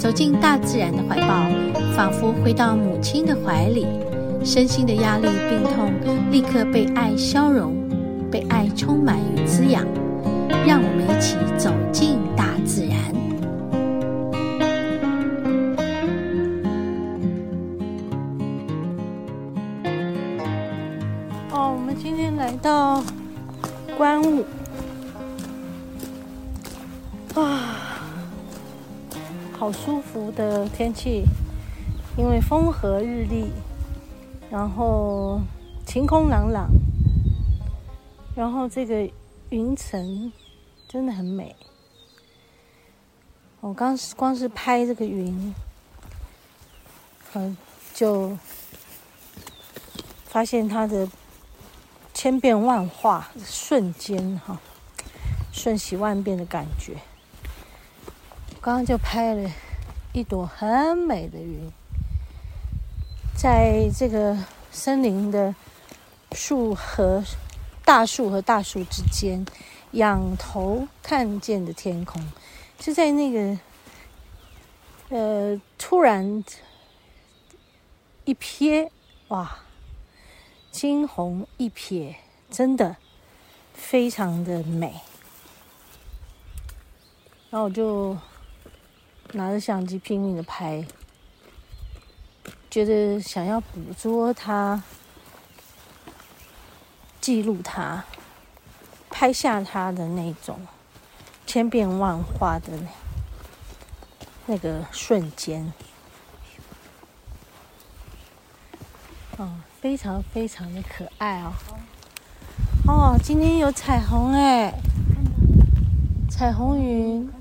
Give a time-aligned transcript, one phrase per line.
[0.00, 1.44] 走进大自然的怀抱，
[1.94, 3.86] 仿佛回到母亲的怀里，
[4.42, 5.92] 身心的压力、病痛
[6.30, 7.74] 立刻被爱消融，
[8.30, 9.84] 被爱充满与滋养。
[10.66, 12.96] 让我们一起走进大自然。
[21.52, 23.04] 哦，我们今天来到
[23.98, 24.46] 观雾
[27.34, 27.69] 啊。
[29.70, 31.24] 好舒服的天气，
[32.16, 33.52] 因为风和日丽，
[34.50, 35.40] 然后
[35.86, 36.68] 晴空朗朗，
[38.34, 39.08] 然后这个
[39.50, 40.32] 云层
[40.88, 41.54] 真的很美。
[43.60, 45.54] 我刚是光是拍这个云，
[47.34, 47.56] 嗯，
[47.94, 48.36] 就
[50.24, 51.08] 发现它的
[52.12, 54.58] 千变万化，瞬间哈，
[55.52, 56.96] 瞬息万变的感觉。
[58.62, 59.50] 刚刚就拍了
[60.12, 61.72] 一朵很美的云，
[63.34, 64.36] 在这个
[64.70, 65.54] 森林的
[66.32, 67.24] 树和
[67.86, 69.46] 大树和大树之间，
[69.92, 72.22] 仰头看见的天空，
[72.78, 73.58] 就在那个
[75.08, 76.44] 呃突然
[78.26, 78.90] 一瞥，
[79.28, 79.60] 哇，
[80.70, 82.14] 惊鸿一瞥，
[82.50, 82.96] 真的
[83.72, 85.00] 非常的美，
[87.48, 88.18] 然后我就。
[89.32, 90.84] 拿着相机拼命的拍，
[92.68, 94.82] 觉得想要捕捉它，
[97.20, 98.04] 记录它，
[99.08, 100.60] 拍下它的那种
[101.46, 102.72] 千变万化的
[104.46, 105.72] 那个瞬间，
[109.36, 109.48] 哦，
[109.80, 111.52] 非常非常的可爱哦！
[112.88, 114.74] 哦，今天有彩虹哎，
[116.28, 117.39] 彩虹云。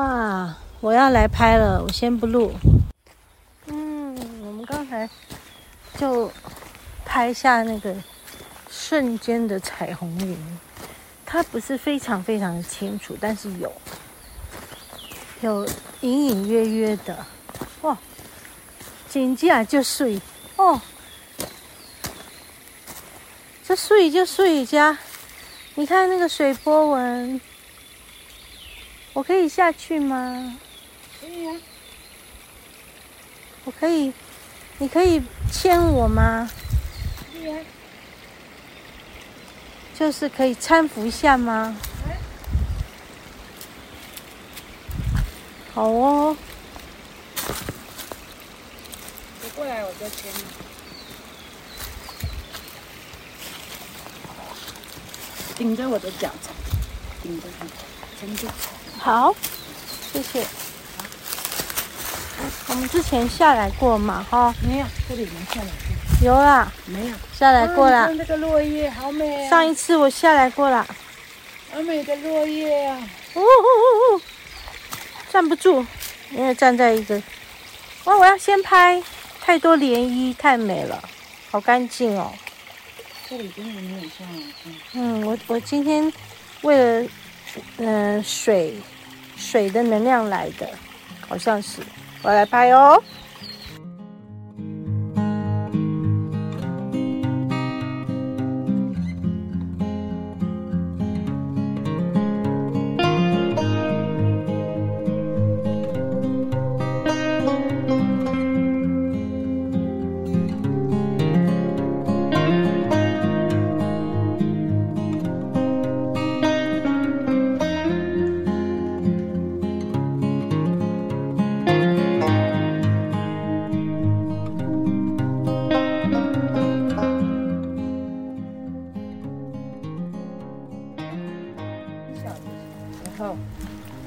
[0.00, 0.56] 哇！
[0.80, 2.54] 我要来拍了，我先不录。
[3.66, 4.16] 嗯，
[4.46, 5.06] 我们刚才
[5.98, 6.32] 就
[7.04, 7.94] 拍下那个
[8.70, 10.58] 瞬间的彩虹云，
[11.26, 13.70] 它不是非常非常的清楚，但是有
[15.42, 15.68] 有
[16.00, 17.26] 隐隐约约的。
[17.82, 17.98] 哇！
[19.06, 20.18] 紧接着就水
[20.56, 20.80] 哦，
[23.62, 24.96] 这水就水家，
[25.74, 27.38] 你看那个水波纹。
[29.12, 30.58] 我可以下去吗？
[31.20, 31.54] 可以啊。
[33.64, 34.12] 我可以，
[34.78, 35.22] 你可以
[35.52, 36.50] 牵我吗？
[37.32, 37.58] 可以啊。
[39.98, 41.76] 就是可以搀扶一下吗？
[45.74, 46.36] 好哦。
[49.42, 50.44] 你过来，我就牵你。
[55.56, 56.52] 顶着我的脚踩，
[57.22, 57.66] 顶着它，
[58.18, 58.46] 撑住。
[59.02, 59.34] 好，
[60.12, 60.46] 谢谢。
[62.68, 64.24] 我们之前下来过嘛？
[64.30, 66.26] 哈，没有，这里没下来过。
[66.26, 68.08] 有啦，没有下来过了。
[68.08, 69.48] 看这个落叶，好美啊！
[69.48, 70.86] 上一次我下来过了。
[71.72, 73.02] 好美的落叶啊！
[73.36, 74.20] 呜呜呜呜，
[75.32, 75.84] 站不住，
[76.32, 77.20] 因为站在一个。
[78.04, 79.02] 哇，我要先拍，
[79.40, 81.02] 太多涟漪，太美了，
[81.50, 82.30] 好干净哦。
[83.30, 84.72] 这里真的没有下来过。
[84.92, 86.12] 嗯，我我今天
[86.60, 87.08] 为了。
[87.78, 88.74] 嗯、水
[89.36, 90.68] 水的能量来的，
[91.28, 91.80] 好像是，
[92.22, 93.02] 我来拍哦。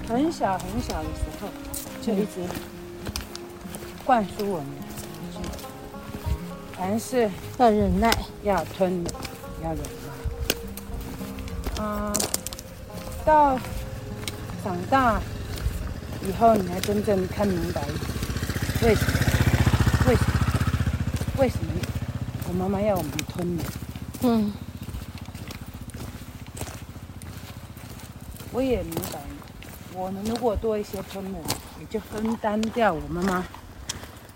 [0.08, 1.48] 很小很小的时候，
[2.02, 2.42] 就一直
[4.06, 4.68] 灌输我们，
[6.78, 8.12] 凡事要忍耐，
[8.44, 9.04] 要吞，
[9.64, 9.80] 要忍
[11.78, 11.84] 耐。
[11.84, 12.14] 啊，
[13.26, 13.58] 到
[14.64, 15.22] 长大
[16.28, 17.82] 以后，你才真正看明白
[18.84, 19.12] 为什么？
[20.08, 20.28] 为什么？
[21.40, 21.72] 为什么
[22.48, 23.66] 我妈妈要我们吞忍？
[24.22, 24.54] 嗯，
[28.54, 29.20] 我也明白，
[29.94, 31.34] 我们如果多一些吞忍，
[31.80, 33.44] 也就分担掉我妈妈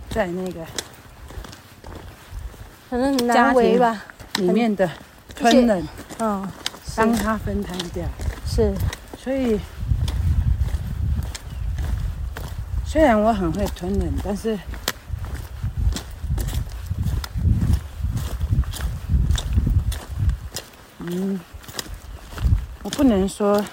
[0.10, 0.66] 在那个
[2.90, 4.04] 可能很难为吧，
[4.38, 4.90] 里面的
[5.36, 5.88] 吞忍，
[6.18, 6.52] 嗯，
[6.96, 8.04] 帮他分摊掉。
[8.48, 8.74] 是，
[9.18, 9.60] 所以
[12.86, 14.58] 虽然我很会吞忍，但是。
[21.10, 21.40] 嗯，
[22.84, 23.64] 我不能说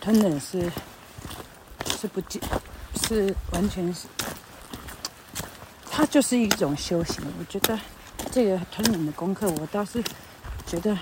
[0.00, 0.70] 吞忍是
[1.98, 2.40] 是不进，
[2.94, 4.06] 是完全是，
[5.90, 7.22] 它就是一种修行。
[7.38, 7.78] 我觉得
[8.32, 10.02] 这个吞忍的功课，我倒是
[10.66, 10.96] 觉得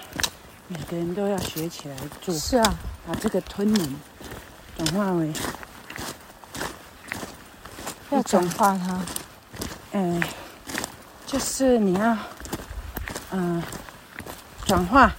[0.66, 2.34] 每个人都要学起来做。
[2.34, 2.74] 是啊，
[3.06, 3.96] 把这个吞忍
[4.76, 5.32] 转化为
[8.10, 9.00] 要转化它。
[9.92, 10.22] 嗯，
[11.26, 12.16] 就是你要
[13.30, 13.62] 嗯。
[14.66, 15.10] 转化，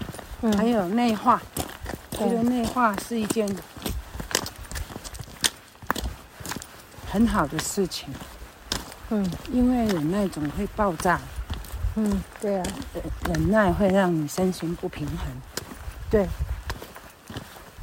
[0.44, 1.42] 嗯、还有内化。
[2.20, 3.48] 这个内化是一件
[7.10, 8.10] 很好的事情。
[9.10, 11.20] 嗯，因为忍耐总会爆炸。
[11.96, 12.66] 嗯，对啊，
[13.30, 15.18] 忍耐会让你身心不平衡。
[16.10, 16.28] 对，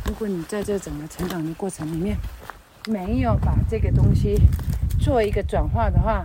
[0.04, 2.16] 如果你在这整个成长的过程里面
[2.86, 4.38] 没有把这个东西
[5.00, 6.24] 做一个转化的话，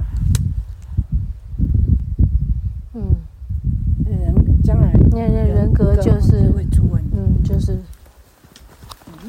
[5.14, 7.78] 那那人格就是会出问题，嗯，就是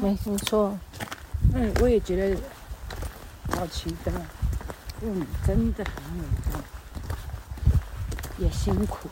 [0.03, 0.77] 没听错。
[1.53, 2.37] 嗯，我也觉得
[3.51, 4.11] 好奇的，
[5.01, 6.59] 嗯，真的很伟大，
[8.37, 9.07] 也辛苦。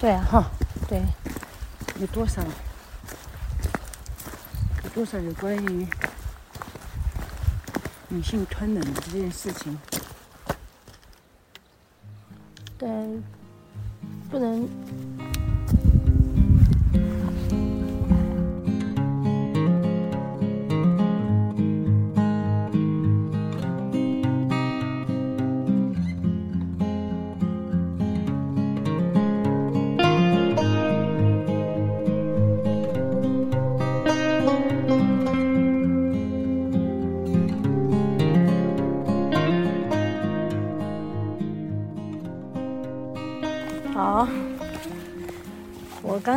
[0.00, 0.50] 对啊，哈，
[0.88, 1.00] 对，
[2.00, 2.42] 有多少？
[4.82, 5.86] 有多少有关于
[8.08, 9.78] 女性吞忍的这件事情？
[12.76, 12.88] 对，
[14.28, 14.81] 不能。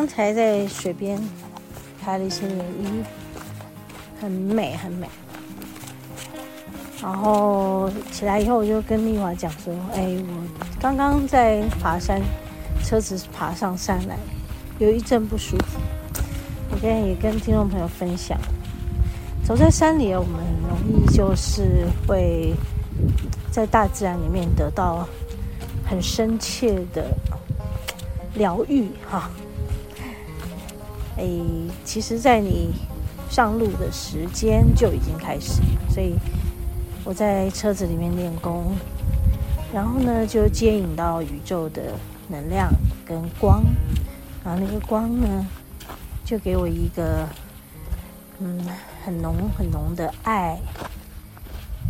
[0.05, 1.19] 刚才在水边
[1.99, 3.03] 拍了一些鱼，
[4.21, 5.09] 很美很美。
[7.01, 10.43] 然后起来以后，我就跟丽华讲说：“哎，我
[10.79, 12.21] 刚刚在爬山，
[12.83, 14.15] 车子爬上山来，
[14.77, 15.79] 有一阵不舒服。
[16.69, 18.37] 我今天也跟听众朋友分享，
[19.43, 22.53] 走在山里，我们很容易就是会
[23.49, 25.07] 在大自然里面得到
[25.83, 27.07] 很深切的
[28.35, 29.31] 疗愈，哈。”
[31.17, 31.25] 哎，
[31.83, 32.73] 其实，在你
[33.29, 36.15] 上路的时间就已经开始，所以
[37.03, 38.75] 我在车子里面练功，
[39.73, 41.93] 然后呢，就接引到宇宙的
[42.27, 42.69] 能量
[43.05, 43.63] 跟光，
[44.43, 45.47] 然后那个光呢，
[46.25, 47.27] 就给我一个
[48.39, 48.59] 嗯
[49.03, 50.59] 很浓很浓的爱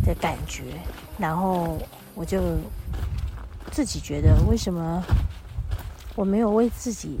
[0.04, 0.62] 的感觉，
[1.18, 1.78] 然后
[2.14, 2.40] 我就
[3.72, 5.02] 自己觉得，为什么
[6.14, 7.18] 我没有为自己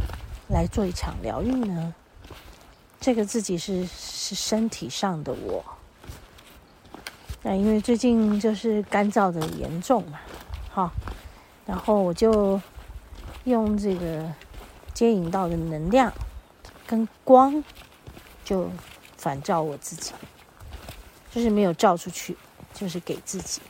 [0.48, 1.94] 来做一场疗愈呢？
[2.98, 5.64] 这个自己是是身体上的我，
[7.42, 10.18] 那因为最近就是干燥的严重嘛，
[10.70, 10.90] 好，
[11.66, 12.60] 然后我就
[13.44, 14.28] 用这个
[14.92, 16.12] 接引到的能量
[16.86, 17.62] 跟光，
[18.44, 18.68] 就
[19.16, 20.12] 反照我自己，
[21.30, 22.36] 就是没有照出去，
[22.74, 23.60] 就是给自己，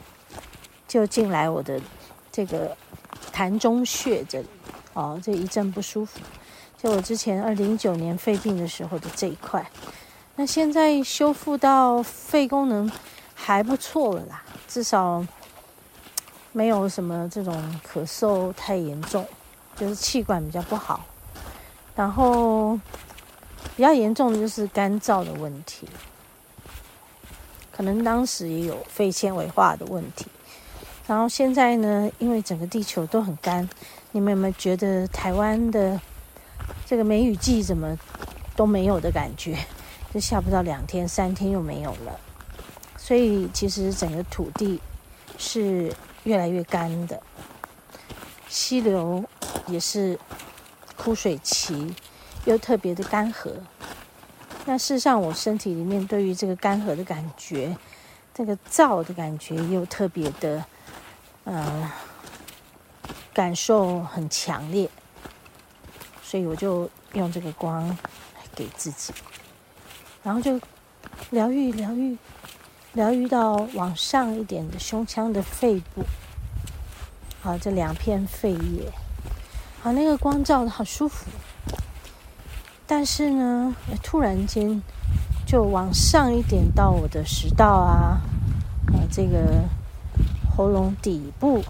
[0.89, 1.79] 就进来我的
[2.33, 2.75] 这个
[3.33, 4.49] 痰中穴这里，
[4.95, 6.21] 哦，这一阵不舒服。
[6.79, 9.65] 就我之前二零一九年肺病的时候的这一块，
[10.37, 12.91] 那现在修复到肺功能
[13.35, 15.25] 还不错了啦，至少
[16.53, 19.27] 没有什么这种咳嗽太严重，
[19.75, 21.07] 就是气管比较不好，
[21.95, 22.79] 然后
[23.75, 25.89] 比较严重的就是干燥的问题，
[27.73, 30.27] 可能当时也有肺纤维化的问题，
[31.07, 33.67] 然后现在呢，因为整个地球都很干，
[34.13, 35.99] 你们有没有觉得台湾的？
[36.87, 37.99] 这个梅雨季怎么
[38.55, 39.59] 都没有的感觉，
[40.15, 42.21] 就下不到两天、三天又没有了。
[42.97, 44.81] 所以其实整个土地
[45.37, 47.21] 是越来越干的，
[48.49, 49.25] 溪流
[49.67, 50.17] 也是
[50.97, 51.93] 枯水期，
[52.45, 53.51] 又特别的干涸。
[54.65, 57.77] 那事实上，我身体里面对于这个干涸的感觉，
[58.33, 60.65] 这个燥的感觉又特别的，
[61.45, 61.93] 呃，
[63.33, 64.89] 感受很强烈，
[66.27, 67.97] 所以我就用这个光来
[68.57, 69.13] 给自己，
[70.25, 70.61] 然后就
[71.31, 72.19] 疗愈、疗愈、
[72.95, 76.03] 疗愈到往上一点的胸腔的肺部，
[77.41, 78.91] 好，这两片肺叶，
[79.81, 81.27] 好，那个光照的好舒服，
[82.89, 84.83] 但是呢，突然间。
[85.49, 88.19] 就往上一点到我的食道啊，
[88.89, 89.63] 啊，这个
[90.51, 91.63] 喉咙底部，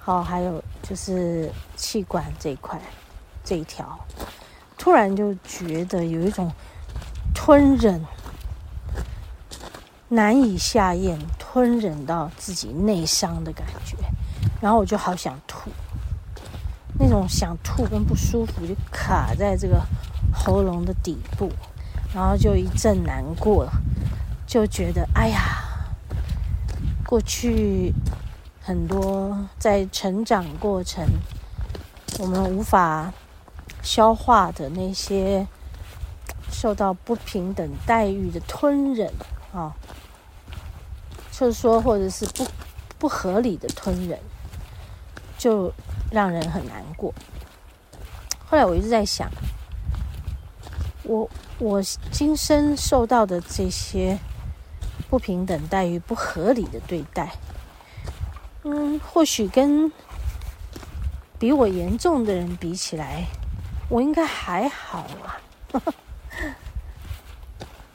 [0.00, 2.82] 好，还有就是气管这一块，
[3.44, 3.98] 这一条，
[4.76, 6.52] 突然就觉得有一种
[7.34, 8.04] 吞忍、
[10.08, 13.96] 难以下咽、吞忍到自己内伤的感觉，
[14.60, 15.70] 然后我就好想吐，
[16.98, 19.80] 那种想吐跟不舒服就卡在这个
[20.32, 21.50] 喉咙的底部。
[22.14, 23.66] 然后就一阵难过，
[24.46, 25.64] 就觉得哎呀，
[27.06, 27.90] 过去
[28.60, 31.02] 很多在成长过程，
[32.18, 33.10] 我们无法
[33.82, 35.46] 消化的那些
[36.50, 39.12] 受到不平等待遇的吞忍
[39.52, 39.74] 啊，
[41.30, 42.46] 就是说，或者是不
[42.98, 44.18] 不合理的吞忍，
[45.36, 45.72] 就
[46.10, 47.12] 让人很难过。
[48.46, 49.30] 后来我一直在想，
[51.04, 51.28] 我。
[51.58, 54.18] 我今生受到的这些
[55.08, 57.36] 不平等待遇、不合理的对待，
[58.64, 59.92] 嗯，或许跟
[61.38, 63.26] 比我严重的人比起来，
[63.92, 65.36] 我应该还好啊。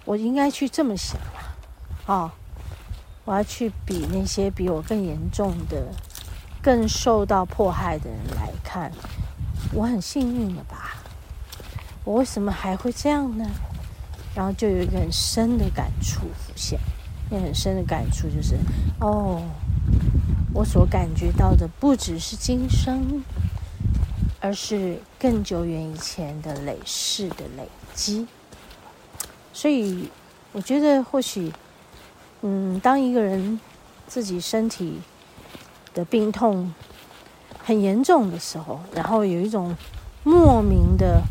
[0.05, 1.19] 我应该去这么想
[2.05, 2.31] 啊，哦，
[3.25, 5.87] 我要去比那些比我更严重的、
[6.61, 8.91] 更受到迫害的人来看，
[9.73, 10.97] 我很幸运了吧？
[12.03, 13.43] 我为什么还会这样呢？
[14.35, 16.79] 然后就有一个很深的感触浮现，
[17.31, 18.55] 那很深的感触就是，
[18.99, 19.41] 哦，
[20.53, 23.23] 我所感觉到的不只是今生，
[24.39, 28.27] 而是更久远以前的累世的累积。
[29.53, 30.09] 所以，
[30.51, 31.51] 我觉得或许，
[32.41, 33.59] 嗯，当一个人
[34.07, 35.01] 自己身体
[35.93, 36.73] 的病痛
[37.63, 39.75] 很严重的时候，然后有一种
[40.23, 41.21] 莫名的。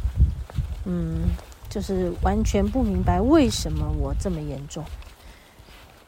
[0.89, 1.31] 嗯，
[1.69, 4.85] 就是完全不明白为什么我这么严重，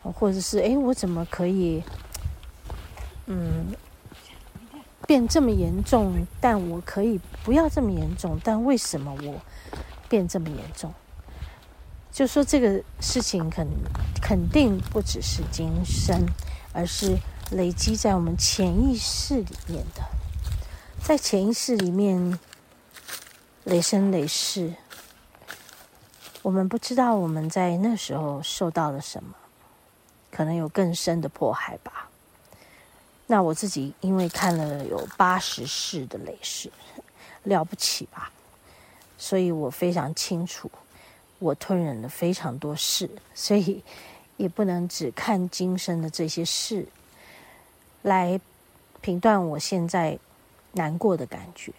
[0.02, 1.82] 或者是诶，我怎么可以，
[3.26, 3.74] 嗯，
[5.08, 6.26] 变这么严重？
[6.38, 9.40] 但我可以不要这么严重，但为什么我
[10.06, 10.92] 变这么严重？
[12.12, 13.66] 就说这个事情肯
[14.20, 16.26] 肯定不只是今生，
[16.74, 17.16] 而是
[17.50, 20.02] 累积在我们潜意识里面的，
[21.02, 22.38] 在潜意识里面。
[23.64, 24.72] 累生累世，
[26.40, 29.34] 我们不知道我们在那时候受到了什么，
[30.30, 32.07] 可能有更深的迫害吧。
[33.30, 36.72] 那我自己因为看了有八十世的累世，
[37.44, 38.32] 了不起吧？
[39.18, 40.70] 所以我非常清楚，
[41.38, 43.84] 我吞忍了非常多事，所以
[44.38, 46.88] 也不能只看今生的这些事
[48.00, 48.40] 来
[49.02, 50.18] 评断我现在
[50.72, 51.72] 难过的感觉。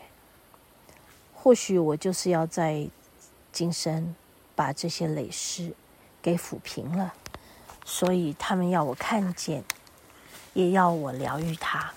[1.33, 2.87] 或许我就是要在
[3.51, 4.13] 今生
[4.55, 5.73] 把这些累世
[6.21, 7.13] 给抚平了，
[7.85, 9.63] 所以他们要我看见，
[10.59, 11.89] 也要我疗愈它。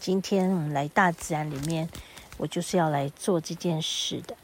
[0.00, 1.86] 今天我们来大自然里面，
[2.38, 4.34] 我就是要来做这件事的。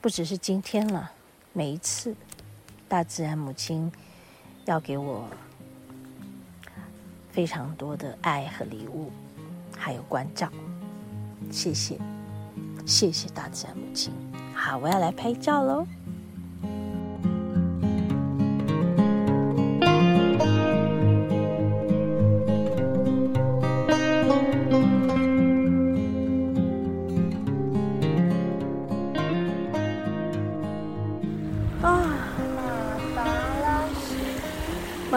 [0.00, 1.12] 不只是今天了，
[1.52, 2.12] 每一次，
[2.88, 3.92] 大自然母亲
[4.64, 5.28] 要给我
[7.30, 9.12] 非常多的爱和礼物，
[9.78, 10.50] 还有关照。
[11.52, 11.96] 谢谢。
[12.84, 14.12] 谢谢大自然母亲。
[14.56, 15.86] 好，我要来拍照喽。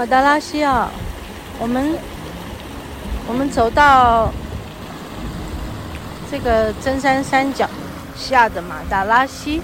[0.04, 0.92] 马达拉西啊，
[1.60, 1.98] 我们
[3.26, 4.30] 我们走到。
[6.30, 7.70] 这个真山山脚
[8.18, 9.62] 下的马达拉西，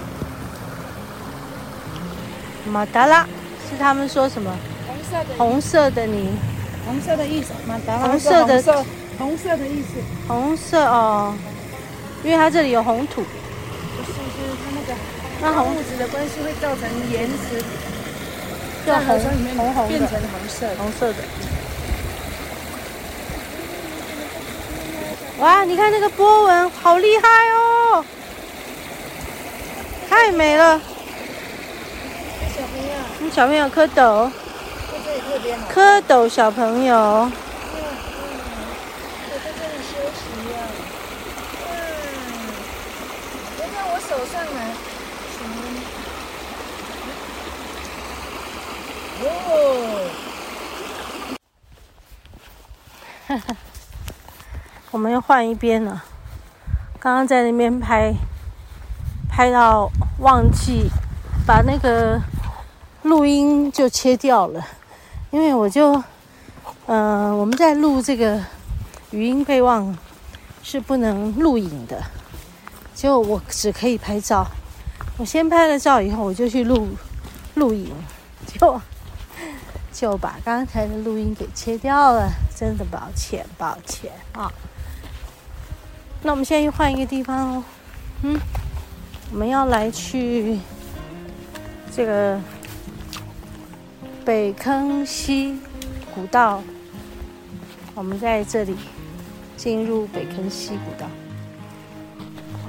[2.72, 3.24] 马达拉
[3.68, 4.50] 是他们说什么？
[4.86, 6.30] 红色的红色的泥，
[6.86, 7.52] 红色的意思。
[7.66, 8.62] 马达拉红色的
[9.18, 10.00] 红色的意思。
[10.26, 11.34] 红色哦，
[12.24, 13.20] 因为它这里有红土。
[13.20, 13.26] 就
[14.06, 14.12] 是
[14.64, 14.98] 它那个
[15.42, 17.62] 那红物质的关系会造成岩石
[18.86, 19.20] 就红
[19.56, 21.16] 红红变成红色红色的。
[25.38, 28.04] 哇，你看那个波纹，好厉害哦！
[30.08, 30.80] 太美了。
[32.54, 34.30] 小朋友，小朋友蝌蚪。
[35.74, 36.94] 蝌蚪小朋友。
[36.94, 37.32] 嗯
[37.72, 38.52] 嗯，
[39.30, 40.20] 我在这里休息
[40.52, 40.58] 呀。
[41.70, 41.72] 嗯，
[43.56, 44.58] 别在我手上来。
[45.40, 45.44] 哦。
[49.22, 50.10] 哦
[53.26, 53.56] 哈哈，
[54.90, 56.04] 我们要换一边了。
[56.98, 58.14] 刚刚在那边拍，
[59.28, 60.90] 拍到忘记
[61.46, 62.20] 把那个
[63.02, 64.66] 录音就切掉了，
[65.30, 65.92] 因为我就，
[66.86, 68.42] 嗯、呃，我们在录这个
[69.10, 69.96] 语音备忘
[70.62, 72.02] 是不能录影的，
[72.94, 74.46] 就我只可以拍照。
[75.16, 76.88] 我先拍了照以后，我就去录
[77.54, 77.94] 录影，
[78.46, 78.80] 就
[80.00, 84.50] 就把刚才的录音给切掉了，真的抱歉，抱歉啊。
[86.22, 87.64] 那我们现在又换一个地方哦，
[88.22, 88.40] 嗯，
[89.30, 90.58] 我们要来去
[91.94, 92.40] 这个
[94.24, 95.58] 北坑溪
[96.14, 96.62] 古道。
[97.94, 98.74] 我们在这里
[99.54, 101.06] 进入北坑溪古道。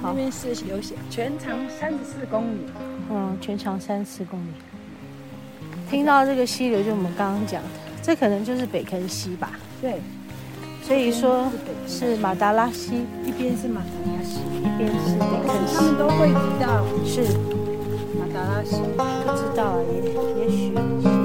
[0.01, 2.65] 好，那边是有写全长三十四公里。
[3.09, 4.51] 嗯，全长三十四公里。
[5.91, 7.67] 听到这个溪流，就我们刚刚讲的，
[8.01, 9.51] 这可能就是北坑溪吧？
[9.81, 9.95] 对。
[10.81, 11.51] 所以说
[11.86, 15.75] 是马达拉溪，一边是马达拉溪，一边是北坑溪。
[15.75, 17.38] 他们都会知道是
[18.17, 19.03] 马达拉溪，不
[19.36, 21.21] 知道也也许。